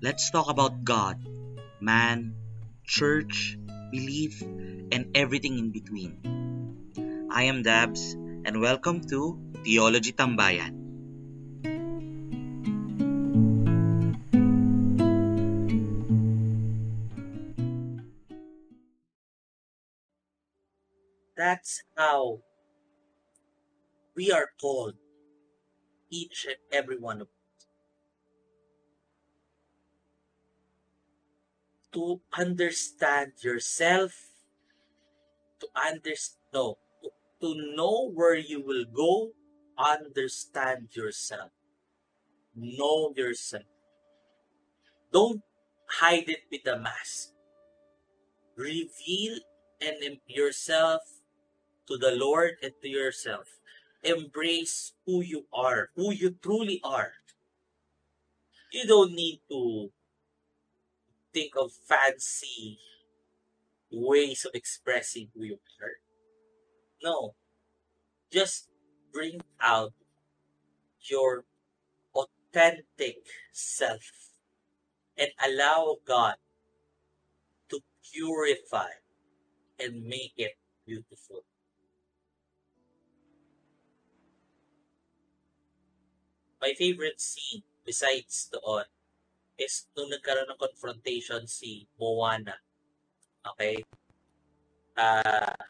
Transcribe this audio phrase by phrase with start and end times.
[0.00, 1.20] Let's talk about God,
[1.78, 2.32] man,
[2.88, 3.58] church,
[3.92, 7.28] belief, and everything in between.
[7.30, 10.72] I am Dabs, and welcome to Theology Tambayan.
[21.36, 22.40] That's how
[24.16, 24.96] we are called,
[26.08, 27.39] each and every one of us,
[31.92, 34.12] to understand yourself,
[35.60, 39.30] to understand, no, to, to know where you will go,
[39.78, 41.50] understand yourself,
[42.54, 43.64] know yourself.
[45.12, 45.42] Don't
[46.00, 47.30] hide it with a mask.
[48.56, 49.38] Reveal
[49.80, 51.00] and yourself
[51.88, 53.46] to the Lord and to yourself.
[54.02, 57.12] Embrace who you are, who you truly are.
[58.72, 59.90] You don't need to
[61.32, 62.78] think of fancy
[63.90, 65.98] ways of expressing who you are.
[67.02, 67.34] No.
[68.32, 68.68] Just
[69.12, 69.92] bring out
[71.00, 71.44] your
[72.14, 73.16] authentic
[73.52, 74.30] self
[75.18, 76.36] and allow God
[77.70, 77.80] to
[78.12, 78.90] purify
[79.78, 80.52] and make it
[80.86, 81.44] beautiful.
[86.60, 88.84] My favorite scene besides the doon
[89.60, 92.56] is nung nagkaroon ng confrontation si Moana.
[93.44, 93.84] Okay?
[94.96, 95.60] Uh,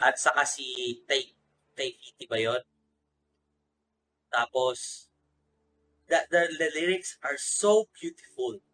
[0.00, 1.20] at saka si Tai
[1.76, 2.64] Taikiti ba yun?
[4.32, 5.12] Tapos,
[6.08, 8.64] the, the, the lyrics are so beautiful.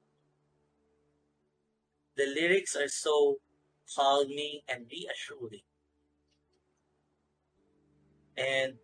[2.14, 3.42] The lyrics are so
[3.91, 5.66] calming and reassuring.
[8.36, 8.78] And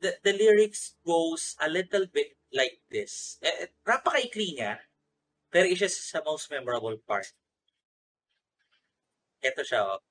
[0.00, 3.38] the, the lyrics goes a little bit like this.
[3.42, 4.82] Eh, eh napakaikli niya,
[5.50, 7.30] pero isa sa most memorable part.
[9.40, 10.02] Ito siya, oh.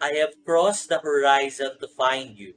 [0.00, 2.54] I have crossed the horizon to find you.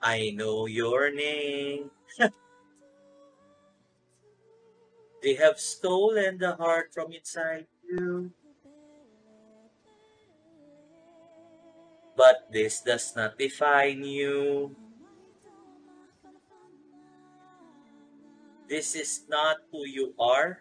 [0.00, 1.90] I know your name.
[5.22, 8.30] they have stolen the heart from inside you.
[12.16, 14.76] But this does not define you.
[18.68, 20.60] This is not who you are.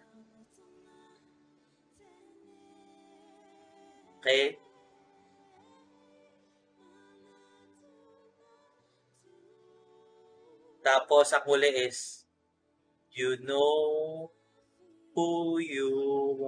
[4.20, 4.60] Okay?
[10.82, 12.26] Tapos ang huli is,
[13.14, 14.32] you know
[15.14, 15.94] who you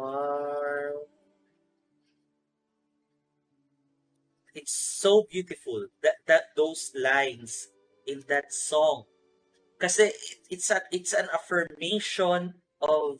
[0.02, 1.13] are.
[4.54, 7.74] It's so beautiful that that those lines
[8.06, 9.10] in that song.
[9.82, 10.14] Kasi
[10.48, 13.20] it's a, it's an affirmation of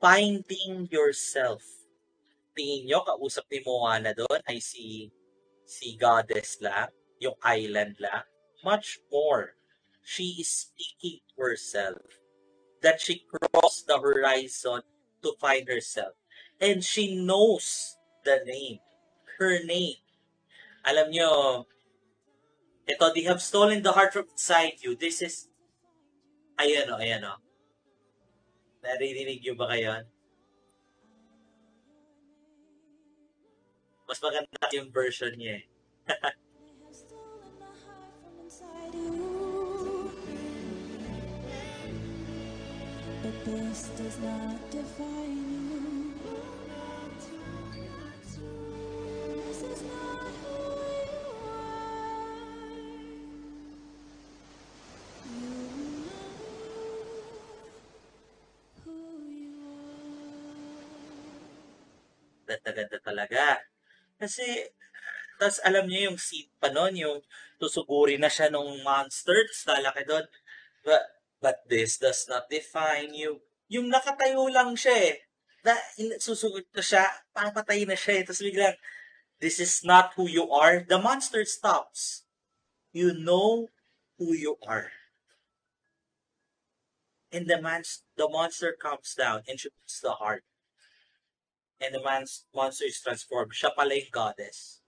[0.00, 1.60] finding yourself.
[2.56, 5.12] Tingin nyo, kausap ni Moana doon ay si
[5.66, 6.88] si goddess lang,
[7.20, 8.24] yung island lang.
[8.64, 9.58] Much more.
[10.06, 12.00] She is speaking to herself
[12.80, 14.86] that she crossed the horizon
[15.26, 16.14] to find herself.
[16.62, 18.78] And she knows the name,
[19.38, 20.00] her name.
[20.86, 21.30] Alam nyo,
[22.86, 24.94] ito, they have stolen the heart from inside you.
[24.94, 25.50] This is,
[26.58, 27.42] ayan o, ayan o.
[28.86, 30.06] Naririnig nyo ba kayo?
[34.06, 35.64] Mas maganda yung version niya eh.
[43.46, 46.05] This does not define you.
[62.66, 63.62] Ganda-ganda talaga.
[64.18, 64.42] Kasi,
[65.38, 67.22] tapos alam niyo yung scene pa nun, yung
[67.62, 70.26] tusuguri na siya nung monster, tapos lalaki doon.
[70.82, 71.04] But,
[71.38, 73.38] but this does not define you.
[73.70, 75.14] Yung nakatayo lang siya eh.
[75.62, 75.78] Na,
[76.18, 78.22] susugot na siya, papatay na siya eh.
[78.26, 78.74] Tapos biglang,
[79.38, 80.82] this is not who you are.
[80.82, 82.26] The monster stops.
[82.90, 83.70] You know
[84.18, 84.90] who you are.
[87.30, 87.86] And the, man,
[88.18, 90.42] the monster comes down and shoots the heart.
[91.80, 93.52] And the man's monster is transformed.
[93.52, 94.80] Siya pala yung goddess.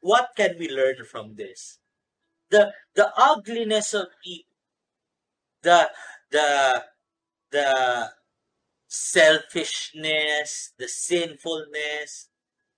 [0.00, 1.78] What can we learn from this?
[2.50, 4.50] the the ugliness of people,
[5.62, 5.90] the
[6.30, 6.84] the
[7.50, 8.10] the
[8.88, 12.28] selfishness, the sinfulness,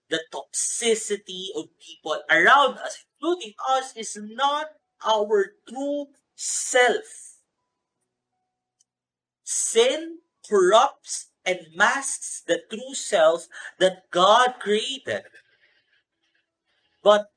[0.08, 4.66] the toxicity of people around us, including us, is not
[5.06, 7.36] our true self.
[9.44, 13.46] Sin corrupts and masks the true self
[13.78, 15.22] that God created.
[17.02, 17.28] But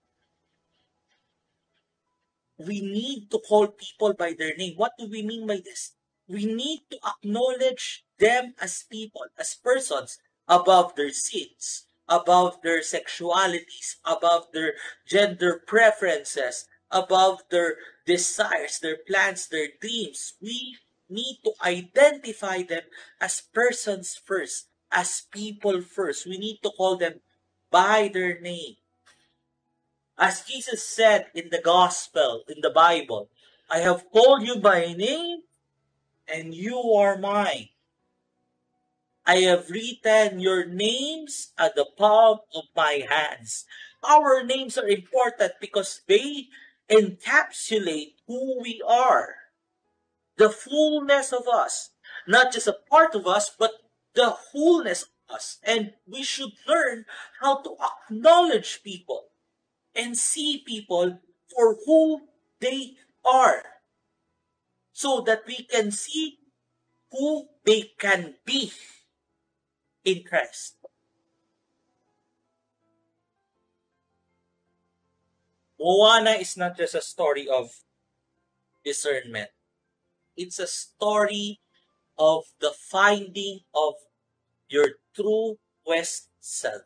[2.58, 4.74] we need to call people by their name.
[4.76, 5.94] What do we mean by this?
[6.28, 10.18] We need to acknowledge them as people, as persons,
[10.48, 14.74] above their sins, above their sexualities, above their
[15.08, 20.34] gender preferences, above their desires, their plans, their dreams.
[20.42, 20.78] We
[21.12, 22.84] need to identify them
[23.20, 26.26] as persons first, as people first.
[26.26, 27.22] We need to call them
[27.70, 28.76] by their name.
[30.18, 33.30] As Jesus said in the gospel, in the Bible,
[33.70, 35.44] I have called you by name
[36.28, 37.70] and you are mine.
[39.26, 43.66] I have written your names at the palm of my hands.
[44.04, 46.48] Our names are important because they
[46.90, 49.41] encapsulate who we are.
[50.38, 51.92] The fullness of us.
[52.28, 53.72] Not just a part of us, but
[54.14, 55.60] the wholeness of us.
[55.64, 57.06] And we should learn
[57.42, 57.76] how to
[58.10, 59.26] acknowledge people
[59.96, 61.20] and see people
[61.54, 62.22] for who
[62.60, 62.96] they
[63.26, 63.64] are.
[64.94, 66.38] So that we can see
[67.12, 68.72] who they can be
[70.06, 70.76] in Christ.
[75.80, 77.72] Moana is not just a story of
[78.86, 79.50] discernment.
[80.36, 81.60] It's a story
[82.18, 83.96] of the finding of
[84.70, 86.84] your true West self.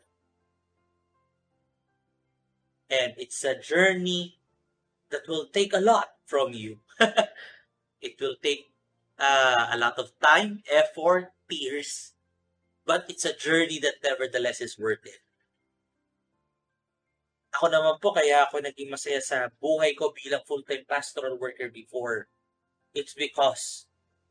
[2.90, 4.38] And it's a journey
[5.10, 6.78] that will take a lot from you.
[8.00, 8.72] it will take
[9.18, 12.12] uh, a lot of time, effort, tears,
[12.84, 15.20] but it's a journey that nevertheless is worth it.
[17.56, 22.28] Ako naman po, kaya ako naging masaya sa buhay ko bilang full-time pastoral worker before.
[22.96, 23.84] It's because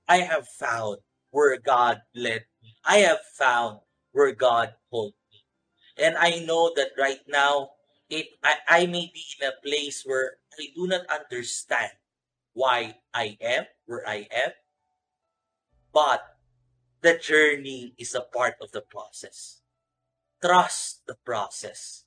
[0.09, 0.97] I have found
[1.29, 2.73] where God led me.
[2.83, 3.81] I have found
[4.11, 5.45] where God pulled me.
[6.01, 7.77] And I know that right now,
[8.09, 11.91] it I, I may be in a place where I do not understand
[12.53, 14.51] why I am where I am.
[15.93, 16.25] But
[17.01, 19.61] the journey is a part of the process.
[20.41, 22.05] Trust the process.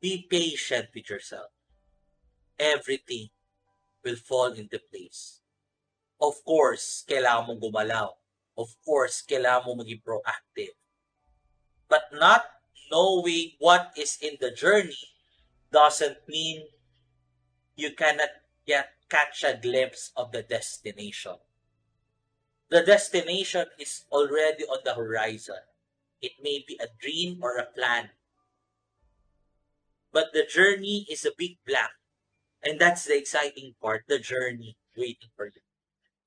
[0.00, 1.52] Be patient with yourself.
[2.58, 3.28] Everything
[4.02, 5.40] will fall into place.
[6.20, 8.16] Of course, kailangan mong gumalaw.
[8.56, 10.72] Of course, kailangan mong maging proactive.
[11.88, 12.44] But not
[12.90, 14.96] knowing what is in the journey
[15.70, 16.66] doesn't mean
[17.76, 18.32] you cannot
[18.64, 21.36] yet catch a glimpse of the destination.
[22.70, 25.62] The destination is already on the horizon.
[26.20, 28.10] It may be a dream or a plan,
[30.10, 31.92] but the journey is a big blank.
[32.64, 35.65] And that's the exciting part, the journey waiting for you.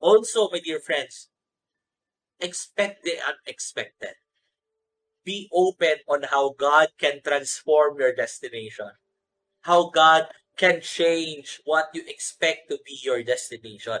[0.00, 1.28] Also, my dear friends,
[2.40, 4.16] expect the unexpected.
[5.24, 8.96] Be open on how God can transform your destination.
[9.68, 14.00] How God can change what you expect to be your destination.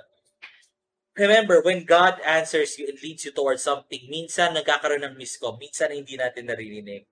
[1.16, 5.92] Remember, when God answers you and leads you towards something, minsan nagkakaroon ng miscom, minsan
[5.92, 7.04] hindi natin naririnig.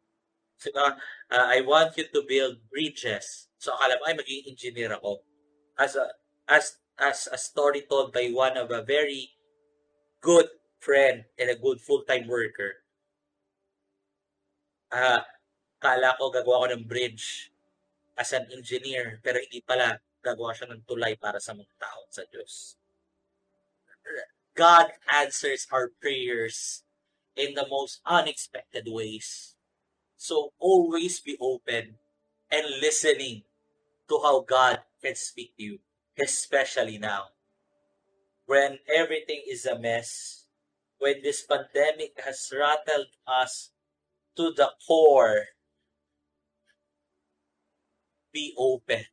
[0.57, 0.97] So, uh,
[1.31, 3.53] I want you to build bridges.
[3.61, 5.23] So, akala mo, ay, magiging engineer ako.
[5.77, 6.09] As a,
[6.49, 9.31] as, as a story told by one of a very
[10.21, 10.51] good
[10.83, 12.83] friend and a good full-time worker.
[14.91, 15.21] Ah, uh,
[15.79, 17.55] kala ko gagawa ko ng bridge
[18.19, 22.27] as an engineer, pero hindi pala gagawa siya ng tulay para sa mga tao sa
[22.27, 22.75] Diyos.
[24.59, 26.83] God answers our prayers
[27.39, 29.55] in the most unexpected ways.
[30.19, 32.03] So always be open
[32.51, 33.47] and listening
[34.11, 35.79] to how God can speak to you,
[36.21, 37.35] especially now.
[38.47, 40.45] When everything is a mess,
[40.99, 43.71] when this pandemic has rattled us
[44.37, 45.55] to the core,
[48.33, 49.05] be open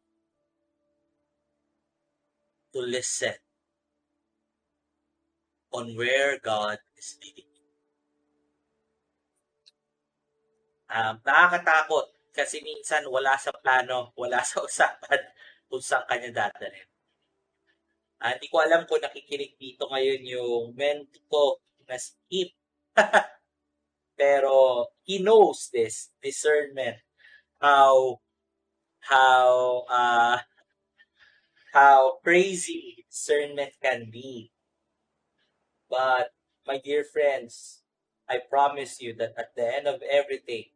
[2.73, 3.35] to listen
[5.71, 7.45] on where God is leading
[10.85, 15.21] Um, nakakatakot kasi minsan wala sa plano, wala sa usapan
[15.65, 16.87] kung saan kanya dadalhin.
[18.25, 22.49] Uh, hindi ko alam kung nakikinig dito ngayon yung mentee ko na skip.
[24.17, 26.97] Pero he knows this discernment
[27.61, 28.17] how
[29.05, 30.41] how uh
[31.69, 34.49] how crazy discernment can be.
[35.85, 36.33] But
[36.65, 37.85] my dear friends,
[38.25, 40.73] I promise you that at the end of everything,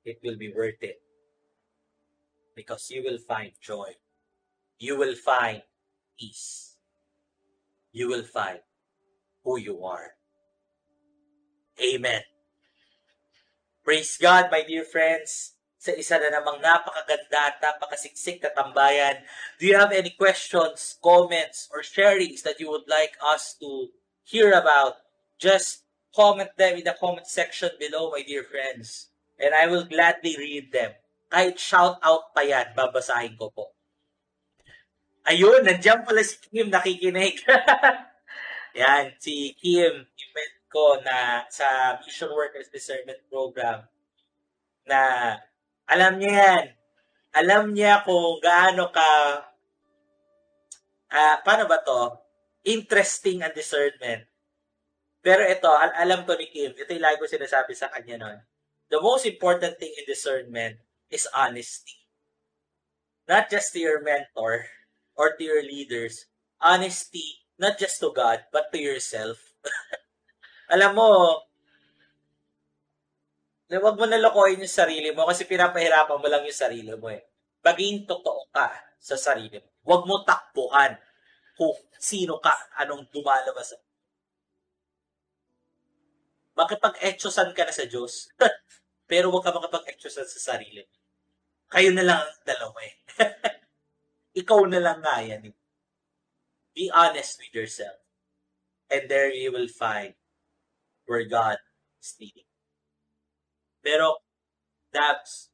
[0.00, 0.96] it will be worth it.
[2.56, 4.00] Because you will find joy.
[4.80, 5.60] You will find
[6.22, 6.78] peace.
[7.90, 8.62] You will find
[9.42, 10.14] who you are.
[11.82, 12.22] Amen.
[13.82, 19.26] Praise God, my dear friends, sa isa na namang napakaganda at napakasiksik na tambayan.
[19.58, 23.90] Do you have any questions, comments, or sharings that you would like us to
[24.22, 25.02] hear about?
[25.42, 25.82] Just
[26.14, 29.10] comment them in the comment section below, my dear friends.
[29.42, 30.94] And I will gladly read them.
[31.34, 33.74] Kahit shout out pa yan, babasahin ko po.
[35.22, 37.46] Ayun, nandiyan pala si Kim nakikinig.
[38.80, 43.86] yan, si Kim, event ko na sa Mission Workers Discernment Program
[44.82, 45.00] na
[45.86, 46.64] alam niya yan.
[47.32, 49.10] Alam niya kung gaano ka
[51.12, 52.18] uh, paano ba to?
[52.66, 54.26] Interesting ang discernment.
[55.22, 58.38] Pero ito, al- alam to ni Kim, ito yung lagi ko sinasabi sa kanya noon.
[58.90, 60.82] The most important thing in discernment
[61.14, 61.94] is honesty.
[63.30, 64.66] Not just to your mentor
[65.16, 66.26] or to your leaders.
[66.62, 69.38] Honesty, not just to God, but to yourself.
[70.74, 71.08] alam mo,
[73.72, 77.24] na wag mo nalokohin yung sarili mo kasi pinapahirapan mo lang yung sarili mo eh.
[77.64, 78.68] Maging totoo ka
[79.00, 79.68] sa sarili mo.
[79.88, 80.92] Huwag mo takbuhan
[81.56, 82.52] kung sino ka,
[82.84, 83.72] anong dumalabas.
[86.52, 88.28] Makipag-etchosan ka na sa Diyos,
[89.10, 90.92] pero huwag ka makipag-etchosan sa sarili mo.
[91.72, 92.94] Kayo na lang ang dalawa eh.
[94.32, 95.56] Ikaw na lang yan eh.
[96.72, 98.00] Be honest with yourself.
[98.88, 100.16] And there you will find
[101.04, 101.60] where God
[102.00, 102.48] is leading.
[103.84, 104.24] Pero,
[104.92, 105.50] that's,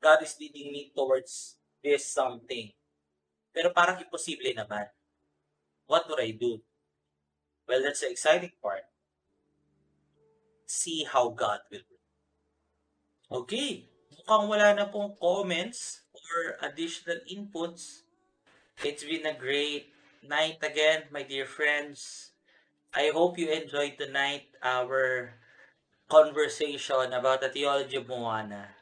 [0.00, 2.72] God is leading me towards this something.
[3.52, 4.88] Pero parang imposible naman.
[5.88, 6.60] What would I do?
[7.68, 8.84] Well, that's the exciting part.
[10.66, 11.84] See how God will.
[13.30, 13.95] Okay.
[14.26, 18.02] Mukhang wala na pong comments or additional inputs.
[18.82, 19.86] It's been a great
[20.26, 22.34] night again, my dear friends.
[22.90, 25.30] I hope you enjoyed tonight our
[26.10, 28.74] conversation about the theology of Moana.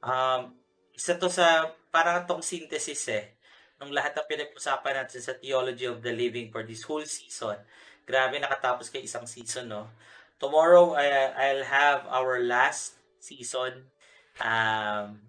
[0.00, 0.56] Um,
[0.96, 3.36] isa to sa, parang tong synthesis eh,
[3.76, 7.60] ng lahat ng pinag-usapan natin sa theology of the living for this whole season.
[8.08, 9.92] Grabe, nakatapos kay isang season, no?
[10.40, 13.92] Tomorrow, I, I'll have our last season.
[14.40, 15.28] Um,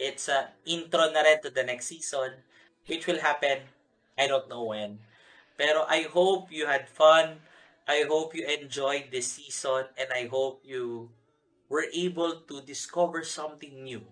[0.00, 2.42] it's a intro na rin to the next season,
[2.86, 3.70] which will happen,
[4.18, 4.98] I don't know when.
[5.56, 7.40] Pero I hope you had fun
[7.86, 11.14] I hope you enjoyed this season and I hope you
[11.70, 14.02] were able to discover something new.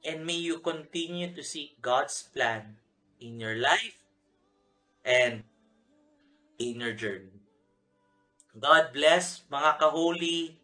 [0.00, 2.80] And may you continue to seek God's plan
[3.20, 4.00] in your life
[5.04, 5.44] and
[6.58, 7.44] in your journey.
[8.56, 10.56] God bless mga kahuli.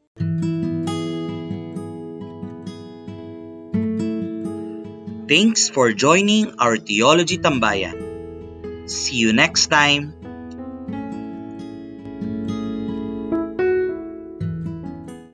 [5.31, 7.95] Thanks for joining our Theology Tambayan.
[8.91, 10.20] See you next time.